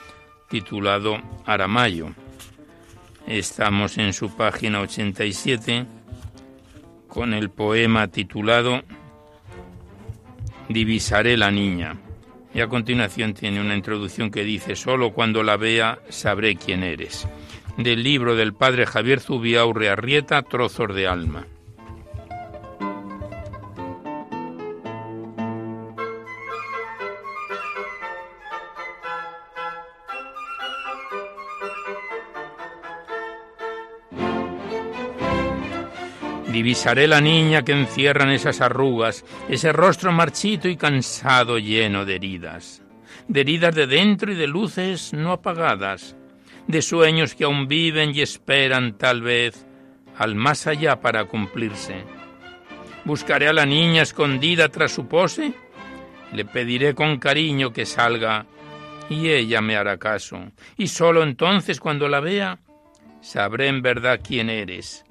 [0.50, 2.12] titulado Aramayo.
[3.28, 5.86] Estamos en su página 87
[7.08, 8.82] con el poema titulado
[10.70, 11.98] Divisaré la niña.
[12.54, 17.28] Y a continuación tiene una introducción que dice, solo cuando la vea sabré quién eres
[17.78, 21.46] del libro del padre Javier Zubiaurre Arrieta, Trozos de Alma.
[36.52, 42.82] Divisaré la niña que encierran esas arrugas, ese rostro marchito y cansado lleno de heridas,
[43.28, 46.16] de heridas de dentro y de luces no apagadas,
[46.68, 49.66] de sueños que aún viven y esperan tal vez
[50.18, 52.04] al más allá para cumplirse.
[53.04, 55.54] Buscaré a la niña escondida tras su pose,
[56.34, 58.46] le pediré con cariño que salga
[59.10, 60.40] y ella me hará caso.
[60.78, 62.60] Y sólo entonces cuando la vea,
[63.22, 65.06] sabré en verdad quién eres.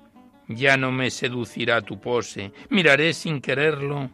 [0.49, 4.11] Ya no me seducirá tu pose, miraré sin quererlo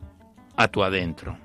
[0.57, 1.37] a tu adentro.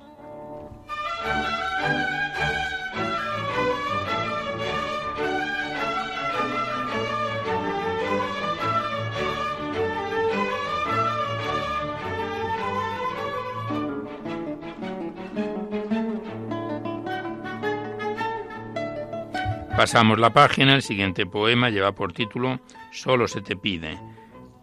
[19.86, 22.60] Pasamos la página, el siguiente poema lleva por título
[22.92, 24.00] Solo se te pide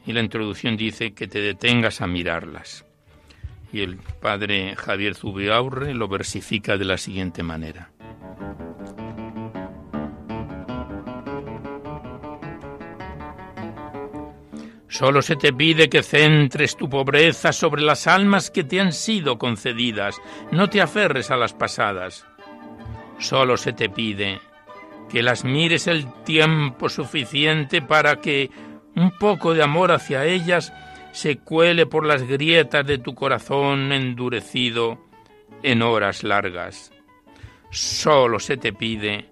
[0.05, 2.85] y la introducción dice que te detengas a mirarlas.
[3.73, 7.93] Y el padre Javier Zubiaurre lo versifica de la siguiente manera.
[14.89, 19.39] Solo se te pide que centres tu pobreza sobre las almas que te han sido
[19.39, 20.21] concedidas,
[20.51, 22.27] no te aferres a las pasadas.
[23.21, 24.41] Solo se te pide
[25.13, 28.51] que las mires el tiempo suficiente para que
[28.97, 30.73] un poco de amor hacia ellas
[31.13, 34.99] se cuele por las grietas de tu corazón endurecido
[35.63, 36.91] en horas largas.
[37.71, 39.29] Solo se te pide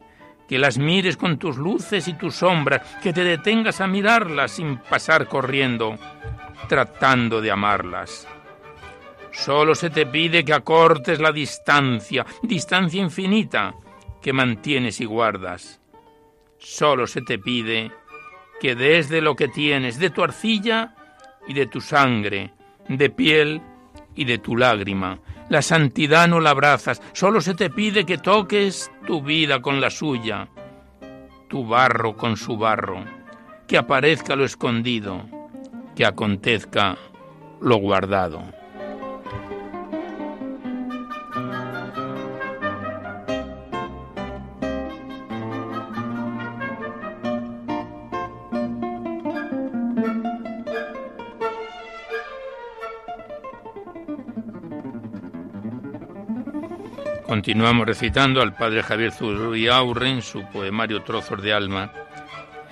[0.46, 4.76] que las mires con tus luces y tus sombras, que te detengas a mirarlas sin
[4.78, 5.96] pasar corriendo,
[6.68, 8.28] tratando de amarlas.
[9.32, 13.74] Solo se te pide que acortes la distancia, distancia infinita,
[14.20, 15.80] que mantienes y guardas.
[16.58, 17.90] Solo se te pide
[18.60, 20.94] que des de lo que tienes, de tu arcilla
[21.48, 22.52] y de tu sangre,
[22.88, 23.62] de piel
[24.14, 25.18] y de tu lágrima.
[25.48, 29.90] La santidad no la abrazas, solo se te pide que toques tu vida con la
[29.90, 30.48] suya,
[31.48, 33.04] tu barro con su barro,
[33.66, 35.26] que aparezca lo escondido,
[35.96, 36.96] que acontezca
[37.60, 38.59] lo guardado.
[57.30, 61.92] Continuamos recitando al padre Javier Zuriaurre en su poemario Trozos de Alma,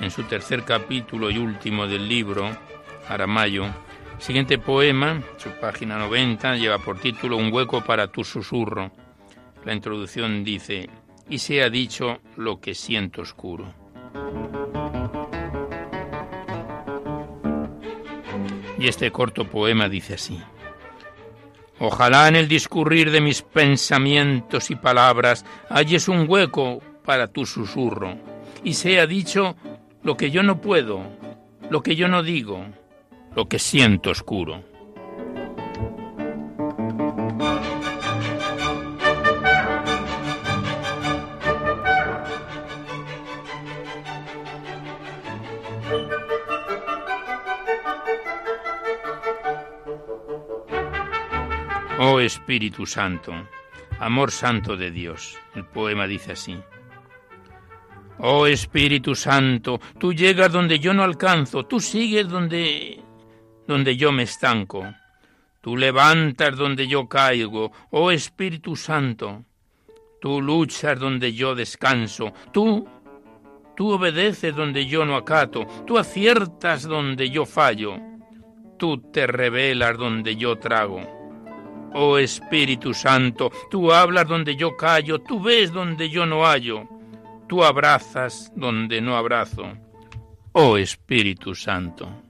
[0.01, 2.51] en su tercer capítulo y último del libro,
[3.09, 3.67] Aramayo.
[4.19, 8.91] siguiente poema, su página 90, lleva por título Un hueco para tu susurro.
[9.65, 10.91] La introducción dice,
[11.29, 13.73] y se ha dicho lo que siento oscuro.
[18.77, 20.43] Y este corto poema dice así.
[21.81, 28.17] Ojalá en el discurrir de mis pensamientos y palabras halles un hueco para tu susurro
[28.65, 29.57] y sea dicho
[30.03, 31.03] lo que yo no puedo,
[31.71, 32.65] lo que yo no digo,
[33.37, 34.65] lo que siento oscuro.
[52.21, 53.33] Espíritu Santo,
[53.99, 55.39] amor santo de Dios.
[55.55, 56.59] El poema dice así.
[58.19, 63.01] Oh Espíritu Santo, tú llegas donde yo no alcanzo, tú sigues donde
[63.67, 64.93] donde yo me estanco.
[65.61, 69.45] Tú levantas donde yo caigo, oh Espíritu Santo.
[70.21, 72.89] Tú luchas donde yo descanso, tú
[73.77, 77.97] tú obedeces donde yo no acato, tú aciertas donde yo fallo,
[78.77, 81.18] tú te revelas donde yo trago.
[81.95, 86.87] Oh Espíritu Santo, tú hablas donde yo callo, tú ves donde yo no hallo,
[87.49, 89.73] tú abrazas donde no abrazo.
[90.53, 92.28] Oh Espíritu Santo.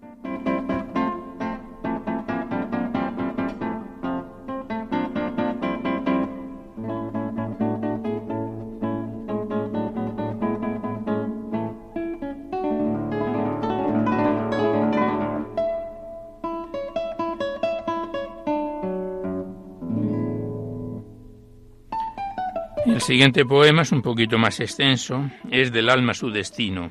[23.08, 26.90] Siguiente poema es un poquito más extenso, es del alma su destino.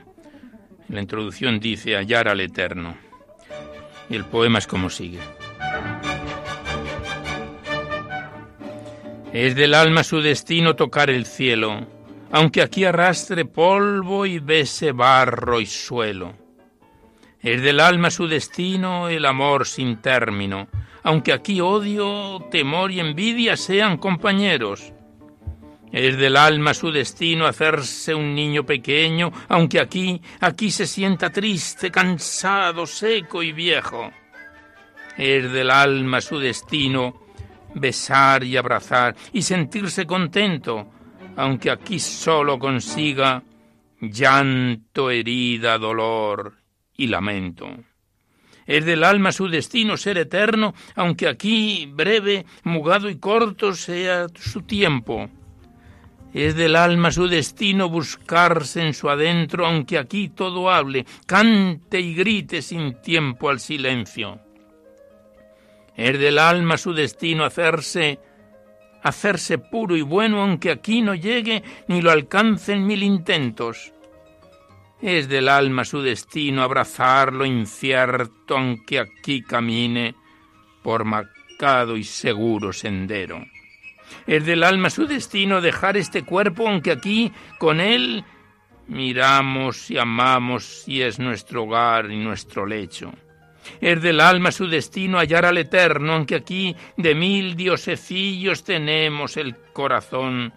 [0.90, 2.98] La introducción dice hallar al eterno.
[4.10, 5.20] Y el poema es como sigue.
[9.32, 11.86] Es del alma su destino tocar el cielo,
[12.32, 16.34] aunque aquí arrastre polvo y bese barro y suelo.
[17.44, 20.68] Es del alma su destino el amor sin término,
[21.04, 24.94] aunque aquí odio, temor y envidia sean compañeros
[25.92, 31.92] es del alma su destino hacerse un niño pequeño, aunque aquí, aquí se sienta triste,
[31.92, 34.12] cansado, seco y viejo.
[35.18, 37.28] Es del alma su destino
[37.74, 40.88] besar y abrazar y sentirse contento,
[41.38, 43.42] aunque aquí solo consiga
[44.02, 46.58] llanto, herida, dolor
[46.98, 47.70] y lamento.
[48.66, 54.64] Es del alma su destino ser eterno, aunque aquí breve, mugado y corto sea su
[54.64, 55.30] tiempo
[56.34, 62.14] es del alma su destino buscarse en su adentro, aunque aquí todo hable, cante y
[62.14, 64.40] grite sin tiempo al silencio.
[65.96, 68.20] Es del alma su destino hacerse
[69.02, 73.94] hacerse puro y bueno aunque aquí no llegue ni lo alcancen mil intentos.
[75.02, 80.16] Es del alma su destino abrazarlo incierto aunque aquí camine
[80.84, 83.44] por marcado y seguro sendero.
[84.26, 88.24] Es del alma su destino dejar este cuerpo aunque aquí con él
[88.88, 93.14] miramos y amamos y es nuestro hogar y nuestro lecho.
[93.82, 99.56] Es del alma su destino hallar al Eterno, aunque aquí de mil diosecillos tenemos el
[99.74, 100.54] corazón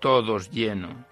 [0.00, 1.06] todos lleno.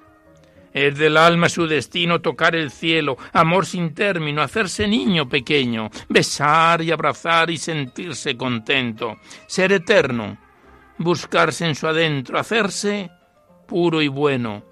[0.72, 6.80] Es del alma su destino tocar el cielo, amor sin término, hacerse niño pequeño, besar
[6.82, 9.16] y abrazar y sentirse contento,
[9.48, 10.38] ser eterno,
[11.00, 13.10] buscarse en su adentro, hacerse
[13.66, 14.62] puro y bueno,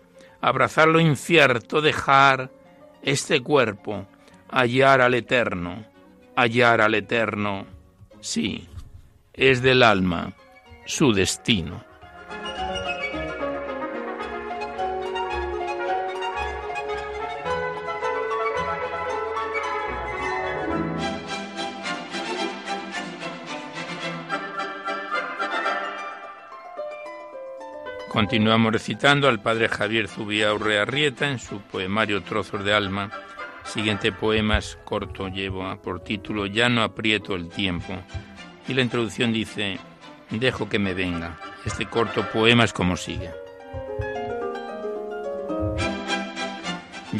[0.40, 2.50] abrazar lo incierto, dejar
[3.02, 4.06] este cuerpo,
[4.48, 5.84] hallar al eterno
[6.38, 7.66] hallar al Eterno,
[8.20, 8.68] sí,
[9.32, 10.34] es del alma
[10.86, 11.84] su destino.
[28.18, 30.84] Continuamos recitando al padre Javier Zubia Urrea
[31.20, 33.12] en su poemario Trozos de Alma
[33.62, 37.94] Siguiente poema es corto, llevo por título Ya no aprieto el tiempo.
[38.66, 39.78] Y la introducción dice,
[40.30, 41.38] Dejo que me venga.
[41.64, 43.30] Este corto poema es como sigue.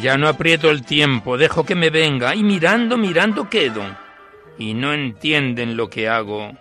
[0.01, 3.83] Ya no aprieto el tiempo, dejo que me venga, y mirando, mirando quedo.
[4.57, 6.51] Y no entienden lo que hago,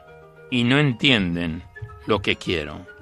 [0.48, 1.64] y no entienden
[2.06, 2.97] lo que quiero.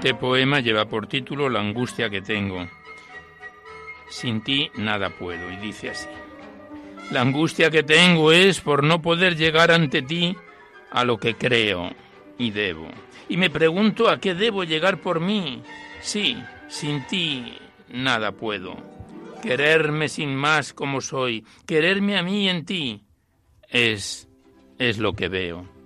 [0.00, 2.66] Este poema lleva por título La angustia que tengo.
[4.08, 6.08] Sin ti nada puedo, y dice así.
[7.10, 10.34] La angustia que tengo es por no poder llegar ante ti
[10.90, 11.90] a lo que creo
[12.38, 12.88] y debo.
[13.28, 15.62] Y me pregunto a qué debo llegar por mí.
[16.00, 16.34] Sí,
[16.66, 17.58] sin ti
[17.90, 18.78] nada puedo.
[19.42, 23.02] Quererme sin más como soy, quererme a mí en ti,
[23.68, 24.30] es,
[24.78, 25.79] es lo que veo.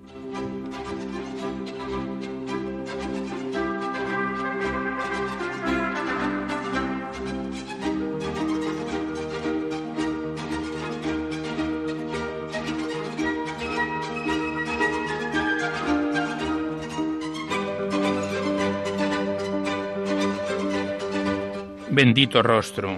[21.95, 22.97] Bendito rostro,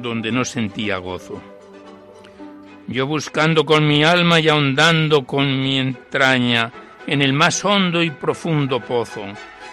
[0.00, 1.40] donde no sentía gozo.
[2.86, 6.72] Yo buscando con mi alma y ahondando con mi entraña
[7.06, 9.24] en el más hondo y profundo pozo,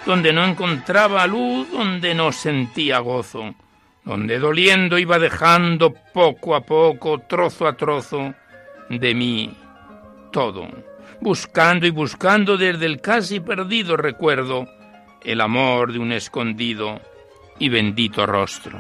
[0.06, 3.56] donde no encontraba luz, donde no sentía gozo,
[4.04, 8.34] donde doliendo iba dejando poco a poco, trozo a trozo,
[8.90, 9.52] de mí
[10.32, 10.68] todo,
[11.22, 14.68] buscando y buscando desde el casi perdido recuerdo
[15.24, 17.00] el amor de un escondido
[17.60, 18.80] y bendito rostro.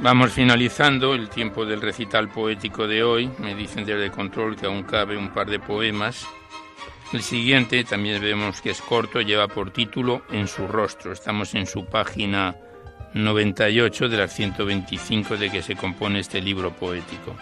[0.00, 3.28] Vamos finalizando el tiempo del recital poético de hoy.
[3.38, 6.24] Me dicen desde control que aún cabe un par de poemas.
[7.12, 11.12] El siguiente también vemos que es corto, lleva por título En su rostro.
[11.12, 12.54] Estamos en su página
[13.14, 17.34] 98 de las 125 de que se compone este libro poético.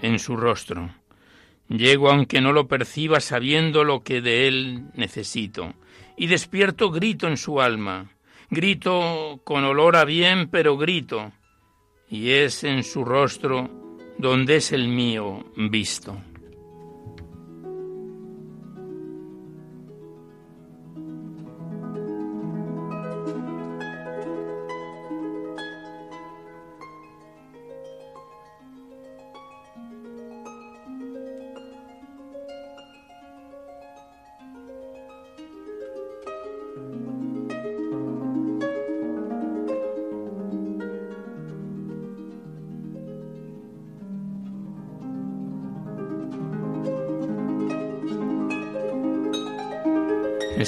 [0.00, 0.90] En su rostro.
[1.68, 5.74] Llego aunque no lo perciba sabiendo lo que de él necesito,
[6.16, 8.10] y despierto grito en su alma
[8.54, 11.32] Grito con olor a bien, pero grito,
[12.10, 13.70] y es en su rostro
[14.18, 16.18] donde es el mío visto.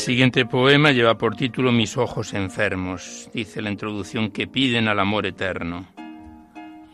[0.05, 3.30] Siguiente poema lleva por título Mis ojos enfermos.
[3.32, 5.86] Dice la introducción que piden al amor eterno.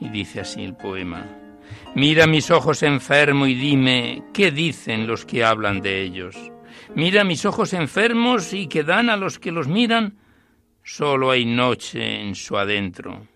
[0.01, 1.27] Y dice así el poema.
[1.97, 6.37] Mira mis ojos enfermos y dime, ¿qué dicen los que hablan de ellos?
[6.95, 10.17] Mira mis ojos enfermos y que dan a los que los miran,
[10.85, 13.27] solo hay noche en su adentro.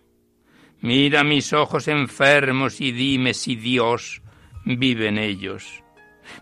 [0.79, 4.21] Mira mis ojos enfermos y dime si Dios
[4.63, 5.83] vive en ellos.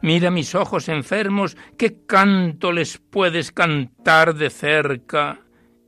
[0.02, 5.40] Mira mis ojos enfermos, qué canto les puedes cantar de cerca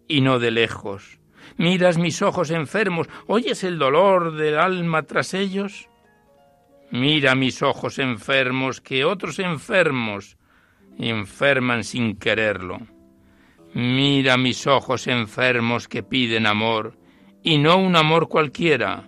[0.07, 1.19] y no de lejos.
[1.57, 5.89] Miras mis ojos enfermos, oyes el dolor del alma tras ellos.
[6.91, 10.37] Mira mis ojos enfermos, que otros enfermos
[10.97, 12.79] enferman sin quererlo.
[13.73, 16.97] Mira mis ojos enfermos que piden amor,
[17.43, 19.03] y no un amor cualquiera,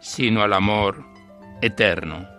[0.00, 1.04] sino al amor
[1.62, 2.31] eterno.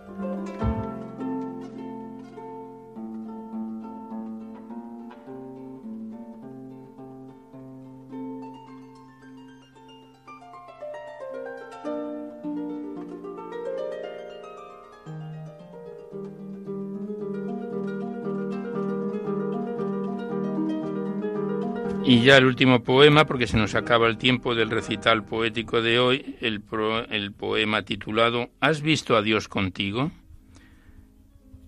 [22.14, 25.98] Y ya el último poema, porque se nos acaba el tiempo del recital poético de
[25.98, 26.62] hoy, el,
[27.32, 30.12] poema titulado ¿Has visto a Dios contigo?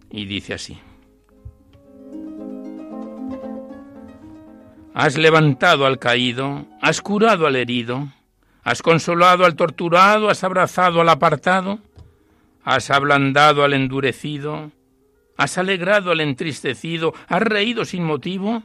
[0.08, 0.78] Y dice así.
[4.94, 8.12] Has levantado al caído, has curado al herido,
[8.62, 11.80] has consolado al torturado, has abrazado al apartado,
[12.62, 14.70] has ablandado al endurecido,
[15.36, 18.62] has alegrado al entristecido, has reído sin motivo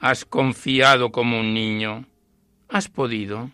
[0.00, 2.06] Has confiado como un niño.
[2.70, 3.50] Has podido.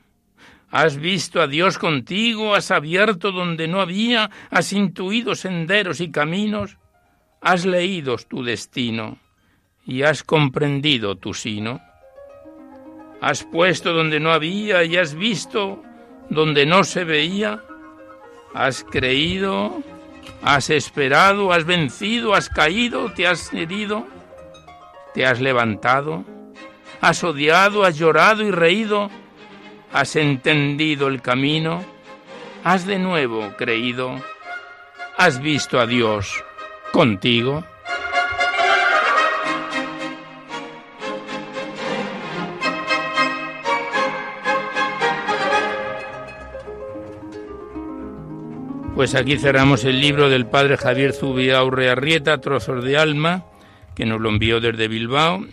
[0.70, 6.76] Has visto a Dios contigo, has abierto donde no había, has intuido senderos y caminos,
[7.40, 9.18] has leído tu destino
[9.86, 11.80] y has comprendido tu sino.
[13.20, 15.82] Has puesto donde no había y has visto
[16.30, 17.60] donde no se veía.
[18.54, 19.82] Has creído,
[20.42, 24.06] has esperado, has vencido, has caído, te has herido,
[25.12, 26.35] te has levantado
[27.00, 29.10] has odiado, has llorado y reído,
[29.92, 31.84] has entendido el camino,
[32.64, 34.20] has de nuevo creído,
[35.16, 36.32] has visto a Dios
[36.92, 37.64] contigo.
[48.94, 53.44] Pues aquí cerramos el libro del padre Javier Zubiaurre Arrieta, Trozos de Alma,
[53.94, 55.44] que nos lo envió desde Bilbao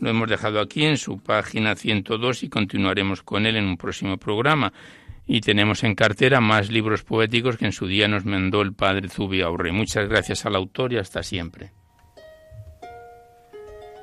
[0.00, 4.16] lo hemos dejado aquí en su página 102 y continuaremos con él en un próximo
[4.16, 4.72] programa.
[5.26, 9.08] Y tenemos en cartera más libros poéticos que en su día nos mandó el padre
[9.08, 9.70] Zubiaurre.
[9.72, 11.72] Muchas gracias al autor y hasta siempre.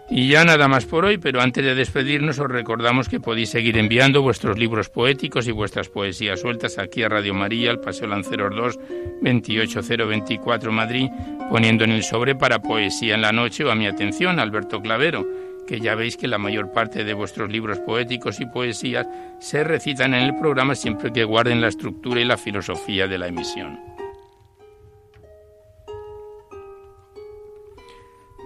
[0.09, 3.77] Y ya nada más por hoy, pero antes de despedirnos os recordamos que podéis seguir
[3.77, 8.55] enviando vuestros libros poéticos y vuestras poesías sueltas aquí a Radio María, al Paseo Lanceros
[8.55, 8.79] 2,
[9.21, 11.09] 28024 Madrid,
[11.49, 15.27] poniendo en el sobre para Poesía en la Noche o a mi atención, Alberto Clavero
[15.67, 19.07] que ya veis que la mayor parte de vuestros libros poéticos y poesías
[19.39, 23.27] se recitan en el programa siempre que guarden la estructura y la filosofía de la
[23.27, 23.79] emisión.